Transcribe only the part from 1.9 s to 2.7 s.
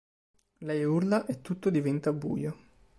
buio.